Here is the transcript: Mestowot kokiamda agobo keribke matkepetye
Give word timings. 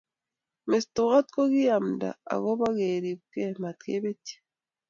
Mestowot 0.69 1.27
kokiamda 1.35 2.09
agobo 2.33 2.65
keribke 2.77 3.43
matkepetye 3.61 4.35